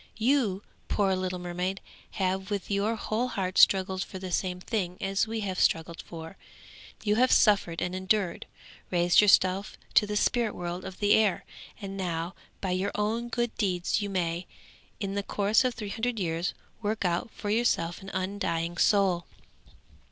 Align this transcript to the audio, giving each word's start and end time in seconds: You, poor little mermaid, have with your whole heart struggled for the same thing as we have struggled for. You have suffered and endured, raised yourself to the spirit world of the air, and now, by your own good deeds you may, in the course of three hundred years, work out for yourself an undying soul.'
You, 0.17 0.63
poor 0.87 1.15
little 1.15 1.37
mermaid, 1.37 1.79
have 2.13 2.49
with 2.49 2.71
your 2.71 2.95
whole 2.95 3.27
heart 3.27 3.59
struggled 3.59 4.03
for 4.03 4.17
the 4.17 4.31
same 4.31 4.59
thing 4.59 4.97
as 4.99 5.27
we 5.27 5.41
have 5.41 5.59
struggled 5.59 6.01
for. 6.01 6.37
You 7.03 7.17
have 7.17 7.31
suffered 7.31 7.83
and 7.83 7.93
endured, 7.93 8.47
raised 8.89 9.21
yourself 9.21 9.77
to 9.93 10.07
the 10.07 10.17
spirit 10.17 10.55
world 10.55 10.85
of 10.85 10.97
the 10.97 11.13
air, 11.13 11.45
and 11.79 11.95
now, 11.97 12.33
by 12.61 12.71
your 12.71 12.91
own 12.95 13.29
good 13.29 13.55
deeds 13.57 14.01
you 14.01 14.09
may, 14.09 14.47
in 14.99 15.13
the 15.13 15.21
course 15.21 15.63
of 15.63 15.75
three 15.75 15.89
hundred 15.89 16.19
years, 16.19 16.55
work 16.81 17.05
out 17.05 17.29
for 17.29 17.51
yourself 17.51 18.01
an 18.01 18.09
undying 18.09 18.77
soul.' 18.77 19.27